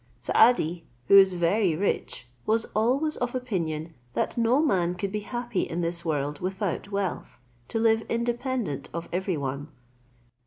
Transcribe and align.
Saadi, 0.17 0.83
who 1.09 1.15
is 1.15 1.35
very 1.35 1.75
rich, 1.75 2.27
was 2.47 2.65
always 2.75 3.17
of 3.17 3.35
opinion 3.35 3.93
that 4.15 4.35
no 4.35 4.59
man 4.63 4.95
could 4.95 5.11
be 5.11 5.19
happy 5.19 5.61
in 5.61 5.81
this 5.81 6.03
world 6.03 6.39
without 6.39 6.91
wealth, 6.91 7.37
to 7.67 7.77
live 7.77 8.01
independent 8.09 8.89
of 8.95 9.07
every 9.13 9.37
one. 9.37 9.67